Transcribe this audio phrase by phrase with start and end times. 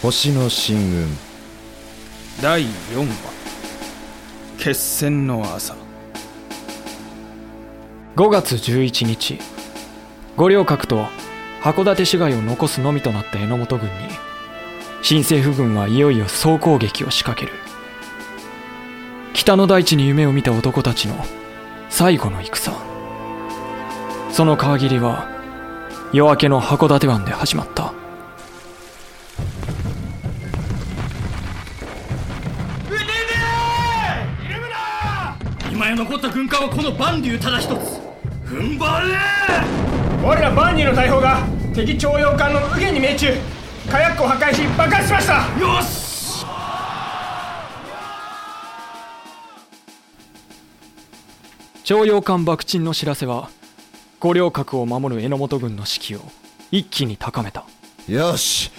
[0.00, 1.08] 星の進軍。
[2.40, 2.68] 第4
[3.00, 3.32] 話。
[4.56, 5.74] 決戦の朝。
[8.14, 9.40] 5月11日。
[10.36, 11.06] 五稜郭と
[11.62, 13.94] 函館市街を残すのみとなった榎本軍に
[15.02, 17.58] 新政府軍はいよいよ総攻撃を仕掛ける。
[19.32, 21.16] 北の大地に夢を見た男たちの
[21.90, 22.72] 最後の戦。
[24.30, 25.28] その川切りは
[26.12, 27.97] 夜明けの函館湾で始まった
[36.58, 38.00] 残った軍艦はこの万竜ただ一つ。
[38.44, 40.26] 踏ん張れ。
[40.26, 43.34] 我ら万人の大砲が敵徴用艦の右舷に命中。
[43.88, 45.34] 火薬庫を破壊し爆発しました。
[45.60, 46.08] よし。
[51.84, 53.48] 徴用艦爆沈の知らせは
[54.20, 56.20] 五稜郭を守る榎本軍の士気を
[56.70, 57.64] 一気に高めた。
[58.08, 58.70] よし。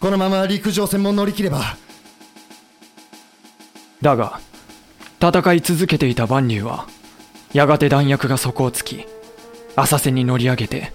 [0.00, 1.76] このまま陸上戦も乗り切れば。
[4.00, 4.40] だが
[5.20, 6.86] 戦い続けていた万竜は
[7.56, 9.06] やがて弾薬が底をつき
[9.76, 10.92] 浅瀬に乗り上げて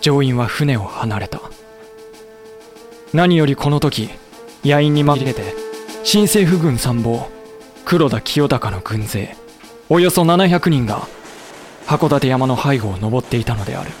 [0.00, 1.40] 乗員は船を離れた。
[3.12, 4.10] 何よりこの時
[4.64, 5.54] 野因に紛れて
[6.02, 7.28] 新政府軍参謀
[7.84, 9.36] 黒田清隆の軍勢
[9.88, 11.06] およそ700人が
[11.86, 13.92] 函館山の背後を登っていたのである。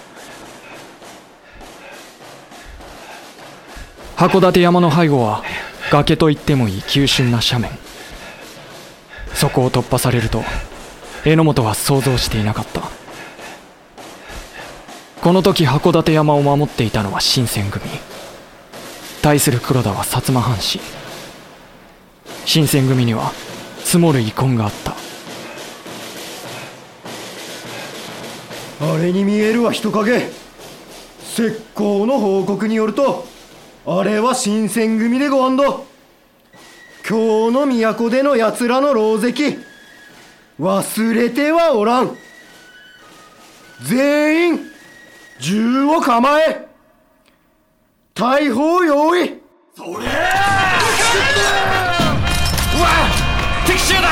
[4.16, 5.44] 函館山の背後は
[5.92, 7.78] 崖といってもいい急峻な斜面。
[9.32, 10.42] そこを突破されると
[11.24, 12.82] 榎本は想像していなかった。
[15.22, 17.84] この時函館山を守っていたのは新選組。
[19.22, 20.80] 対する黒田は薩摩藩士。
[22.44, 23.32] 新選組には
[23.84, 24.94] 積もる遺恨があった。
[28.86, 30.44] あれに見えるは人影。
[31.34, 33.26] 石膏の報告によると
[33.86, 35.84] あれは新選組でご安堵
[37.08, 39.58] 今日の都での奴らの狼藉
[40.60, 42.16] 忘れてはおらん。
[43.82, 44.60] 全員
[45.40, 46.68] 銃を構え
[48.14, 49.40] 大砲用意。
[53.66, 54.02] 敵襲だ！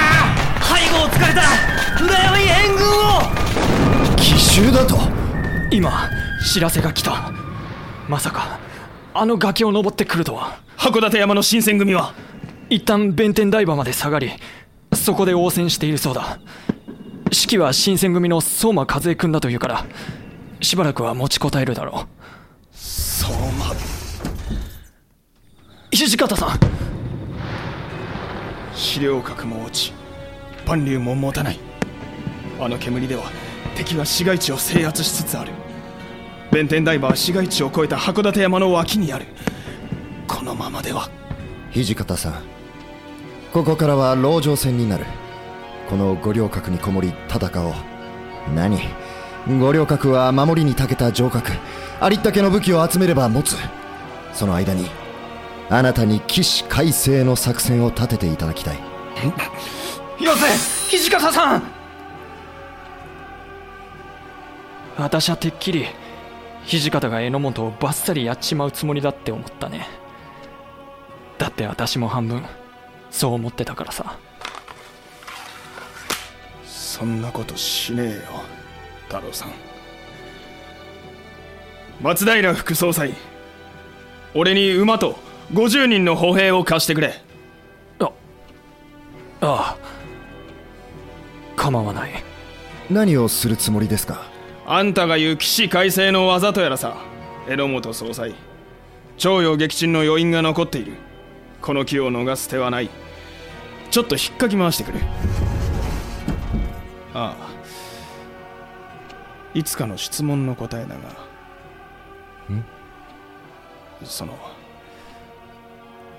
[0.63, 1.43] 背後を突かれた！
[2.03, 4.17] 羨み援軍を！
[4.17, 4.99] 奇襲だと？
[5.71, 6.11] 今
[6.53, 7.31] 知らせが来た。
[8.09, 8.59] まさか
[9.15, 10.59] あの崖を登ってくるとは。
[10.77, 12.15] 函館山の新選組は！
[12.69, 14.33] 一旦弁天台場まで下がり
[14.95, 16.39] そこで応戦しているそうだ。
[17.25, 19.87] 指揮は新選組の相馬和恵君だというから
[20.61, 22.77] しばらくは持ちこたえるだろう。
[22.77, 23.75] 相馬。
[25.91, 26.61] 土方さん。
[28.75, 29.93] 資料核も落ち
[30.67, 31.59] 万竜も持たない。
[32.61, 33.25] あの煙では
[33.77, 35.53] 敵は市街地を制圧しつつある。
[36.51, 39.27] 弁天台場は市街地を越えた函館山の脇にある。
[40.29, 41.11] このままでは。
[41.75, 42.43] 土方さん
[43.53, 45.05] ここからは籠城戦になる。
[45.91, 47.75] この五稜郭にこもり戦おう。
[48.55, 48.79] 何？
[49.47, 51.51] 五稜郭は守りに長けた城郭。
[52.01, 53.57] ありったけの武器を集めれば持つ。
[54.33, 54.87] その間に
[55.69, 58.79] あなたに起死回生の作戦を立てていただきたい。
[58.79, 61.63] よせ土方さん！
[64.97, 65.87] 私はてっきり
[66.67, 69.89] 土方が榎本をバッサリやっちまうつもりだって思ったね。
[71.37, 72.43] だって私も半分。
[73.13, 74.19] そう思ってたからさ。
[76.67, 78.21] そんなことしねえよ
[79.09, 79.53] 太郎さん。
[82.01, 83.15] 松平副総裁
[84.35, 85.19] 俺に馬と
[85.53, 87.23] 50人の歩兵を貸してくれ。
[88.01, 88.11] あ
[89.41, 89.77] あ
[91.57, 92.11] 構わない。
[92.91, 94.23] 何をするつもりですか？
[94.67, 96.97] あんたが言う起死回生の技とやらさ
[97.49, 98.35] 榎本総裁
[99.17, 100.93] 徴用撃沈の余韻が残っている。
[101.61, 102.91] この機を逃す手はない
[103.93, 105.01] ちょっと引っかき回してくれ。
[107.13, 107.53] ああ。
[109.53, 111.11] いつかの質問の答えだが。
[112.51, 112.65] ん？
[114.03, 114.39] その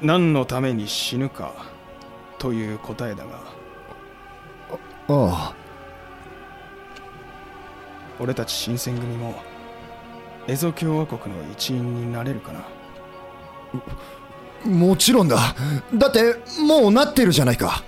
[0.01, 1.51] 何のために死ぬか
[2.37, 3.39] という答えだが。
[3.39, 4.77] あ
[5.07, 5.55] あ
[8.19, 9.41] 俺たち新選組も
[10.47, 12.65] エゾ共和国の一員になれるかな
[14.65, 15.55] もちろんだ。
[15.93, 17.83] だってもうなってるじゃないか。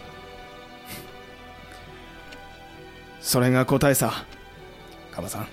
[3.21, 4.25] それが答えさ。
[5.11, 5.47] カバさん。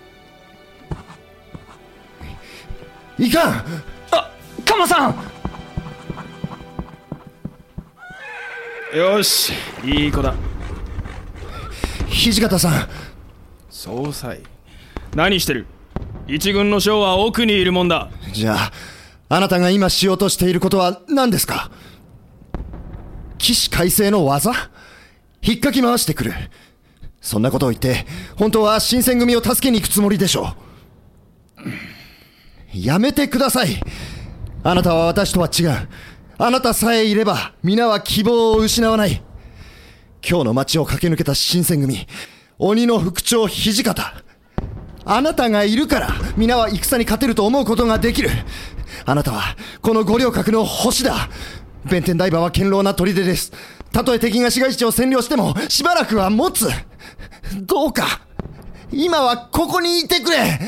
[3.18, 3.64] いかん。
[4.10, 4.30] あ
[4.64, 5.14] カマさん。
[8.96, 9.52] よし
[9.84, 10.34] いい子だ。
[12.10, 12.88] 土方さん。
[13.70, 14.40] 総裁。
[15.14, 15.66] 何してる。
[16.26, 18.10] 一軍の将は奥にいるもんだ。
[18.32, 18.72] じゃあ
[19.34, 21.70] あなたが今しようとしていることは何ですか？
[23.38, 24.52] 起死回生の技？
[25.40, 26.34] 引っかき回してくる。
[27.22, 28.04] そんなことを言って、
[28.36, 30.54] 本当は新選組を助けに行くつもりでしょ
[32.74, 32.78] う。
[32.78, 33.80] やめてください。
[34.64, 35.88] あなたは私とは違う。
[36.36, 39.22] あなたさえいれば、皆は希望を失わない。
[40.28, 42.06] 今日の街を駆け抜けた新選組、
[42.58, 44.12] 鬼の副長土方。
[45.06, 48.28] あなたがいるから、皆は戦に勝てると思うことができる。
[49.04, 51.28] あなたは、この五稜郭の星だ。
[51.84, 53.52] 弁天大馬は堅牢な砦です。
[53.92, 56.68] たとえ敵が市街地を占領しても、しばらくは持つ。
[57.62, 58.20] どうか、
[58.92, 60.58] 今はここにいてくれ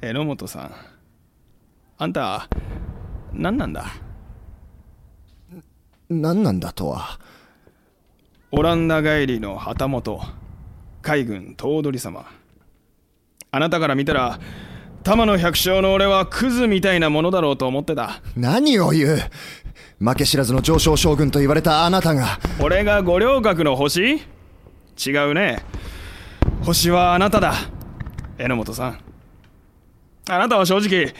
[0.00, 0.74] 榎本さん。
[1.98, 2.48] あんた、
[3.32, 3.86] 何なんだ？
[6.08, 7.20] 何なんだとは。
[8.52, 10.20] オランダ帰りの旗本、
[11.02, 12.24] 海軍頭取様。
[13.52, 14.38] あなたから見たら、
[15.02, 18.20] 玉の百姓の俺はクズみたいなものだろうと思ってた。
[18.36, 19.18] 何を言う？
[19.98, 22.38] 負け知らずの上昇将軍と言われたあなたが。
[22.60, 24.16] 俺が五稜郭の星？
[25.04, 25.62] 違うね。
[26.62, 27.54] 星はあなただ。
[28.38, 29.00] 榎本さん。
[30.28, 31.12] あなたは正直、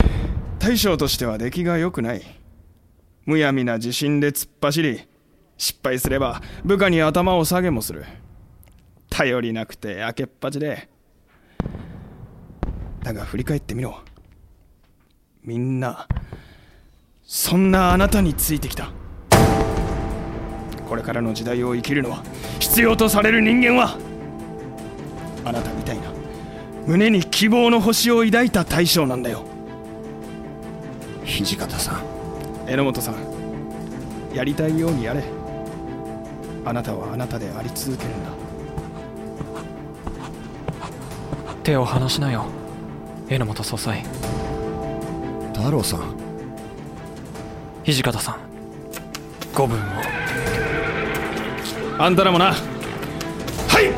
[0.59, 2.21] 大将としては出来が良くない。
[3.25, 5.01] むやみな自信で突っ走り、
[5.57, 8.05] 失敗すれば部下に頭を下げもする。
[9.09, 10.87] 頼りなくて明けっぱちで。
[13.03, 13.99] だが振り返ってみろ。
[15.43, 16.07] みんな、
[17.23, 18.91] そんなあなたについてきた。
[20.87, 22.23] これからの時代を生きるのは、
[22.59, 23.97] 必要とされる人間は、
[25.45, 26.11] あなたみたいな、
[26.85, 29.51] 胸に希望の星を抱いた大将なんだよ。
[31.25, 32.03] 土方さん
[32.67, 33.15] 榎本さん
[34.33, 35.23] やりたいようにやれ
[36.65, 38.29] あなたはあなたであり続けるんだ
[41.63, 42.60] 手を離しなよ
[43.31, 44.03] 榎本総裁。
[45.53, 46.01] 太郎さん。
[47.85, 48.35] 土方さん。
[49.55, 49.81] ご分を。
[51.97, 52.47] あんたらもな。
[52.47, 52.53] は
[53.79, 53.93] い。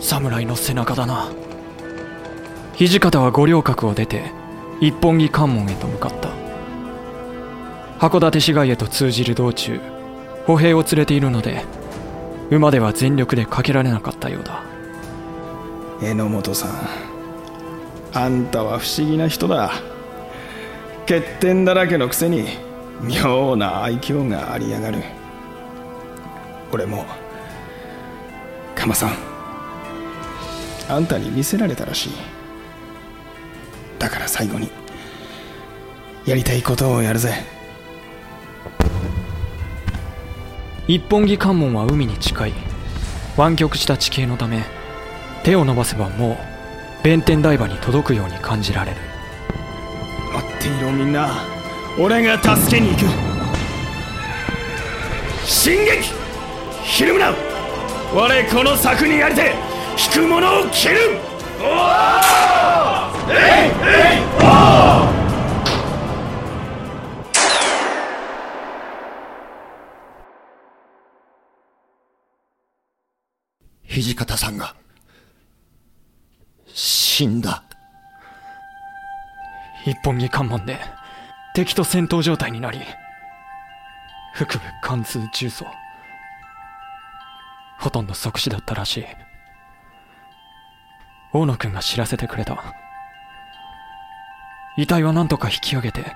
[0.00, 1.32] 侍の背中だな。
[2.76, 4.30] 土方は五稜郭を出て
[4.80, 6.28] 一本木関門へと向かった。
[7.98, 9.80] 函館市街へと通じる道中
[10.46, 11.64] 歩兵を連れているので
[12.50, 14.62] 馬では全力でかけられなかったようだ。
[16.02, 16.70] 榎本さん
[18.12, 19.72] あんたは不思議な人だ。
[21.06, 22.46] 欠点だらけのくせに
[23.02, 25.02] 妙な愛嬌がありやがる。
[26.72, 27.04] 俺も
[28.74, 29.12] 鎌さん
[30.88, 32.12] あんたに見せられたらしい。
[33.98, 34.70] だから最後に
[36.26, 37.32] やりたいことをやるぜ。
[40.86, 42.52] 一本木関門は海に近い。
[43.36, 44.62] 湾曲した地形のため
[45.42, 46.38] 手を伸ばせばも
[47.00, 48.96] う弁天台場に届くように感じられる。
[50.32, 51.30] 待っていろみんな
[51.98, 53.04] 俺が助けに行く。
[55.46, 56.12] 進撃!
[56.82, 57.32] ひるむな
[58.14, 59.52] 我この策にやりて
[60.14, 61.18] 引く者を切る!
[61.60, 61.64] お
[63.30, 63.36] えい!
[63.82, 64.13] えい!
[74.14, 74.76] 土方さんが
[76.66, 77.64] 死んだ
[79.84, 80.78] 一本木関門で
[81.54, 82.78] 敵と戦闘状態になり
[84.32, 85.66] 腹部貫通重曹
[87.78, 89.04] ほとんど即死だったらしい
[91.32, 92.62] 大野くんが知らせてくれた。
[94.76, 96.14] 遺体は何とか引き上げて、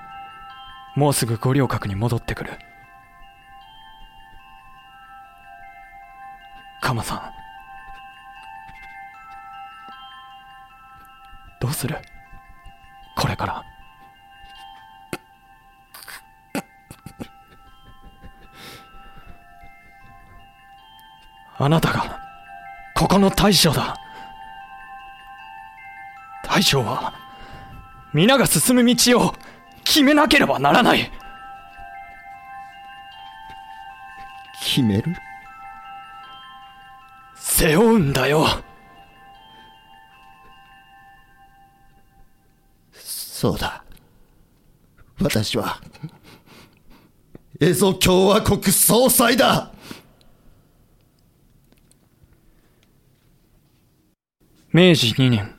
[0.95, 2.53] もうすぐ五稜郭に戻ってくる。
[6.79, 7.38] カマさん。
[11.69, 11.97] うする？
[13.15, 13.63] これから。
[21.61, 22.21] あなたが、
[22.95, 23.95] ここの大将だ。
[26.43, 27.13] 大将は、
[28.13, 29.35] 皆が進む道を
[29.83, 31.11] 決めなければならない。
[34.61, 35.15] 決める？
[37.35, 38.45] 背負うんだよ。
[43.39, 43.85] そうだ。
[45.21, 45.79] 私は、
[47.61, 49.71] 蝦夷共和国総裁だ。
[54.73, 55.55] 明治2年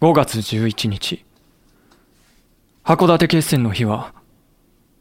[0.00, 1.24] 5月11日。
[2.84, 4.14] 函館決戦の日は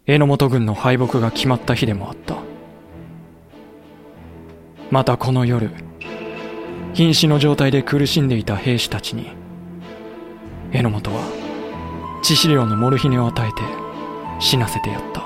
[0.08, 2.38] 榎本軍の敗北が決まった日でもあった。
[4.90, 5.70] またこの夜
[6.96, 9.28] 瀕死の状態で苦しんでいた兵士たちに
[10.72, 11.45] 榎本は
[12.26, 13.62] 致死量のモルヒネを与えて
[14.40, 15.24] 死なせてやった。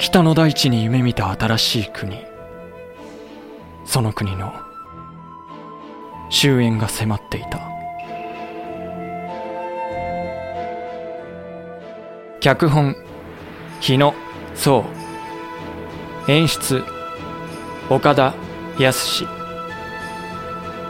[0.00, 2.18] 北の大地に夢見た新しい国。
[3.84, 4.52] その国の
[6.30, 7.60] 終焉が迫っていた。
[12.40, 12.96] 脚本
[13.80, 14.12] 日野
[14.56, 14.84] 壮。
[16.26, 16.82] 演出
[17.88, 18.34] 岡田
[18.80, 19.26] 康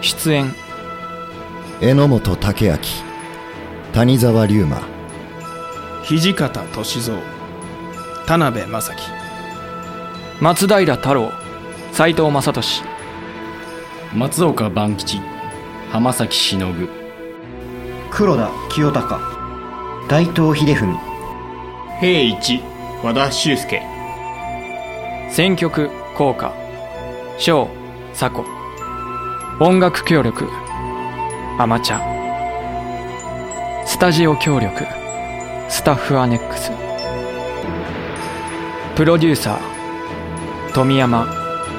[0.01, 0.62] 出演
[1.83, 2.79] 榎本武明
[3.93, 4.77] 谷沢龍馬
[6.07, 6.49] 土方
[6.85, 7.19] 歳三
[8.25, 9.03] 田辺正樹。
[10.41, 11.33] 松平太郎
[11.91, 12.85] 斎藤正俊
[14.15, 15.21] 松岡万吉
[15.91, 16.89] 浜崎忍
[18.13, 19.21] 黒田清隆
[20.09, 20.97] 大東秀文。
[22.01, 22.61] 平一
[23.03, 23.83] 和田修介。
[25.33, 26.53] 選曲効果
[27.39, 27.67] 小
[28.15, 28.45] 佐子
[29.59, 30.47] 音楽協力
[31.59, 32.01] アマチャ
[33.87, 34.87] スタジオ協力。
[35.69, 36.73] スタッフアネックス。
[38.97, 40.73] プロデューサー。
[40.73, 41.27] 富山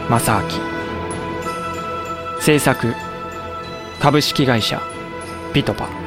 [0.10, 0.50] 正明。
[2.40, 2.94] 制作。
[4.00, 4.80] 株式会社。
[5.54, 6.03] ピトパ。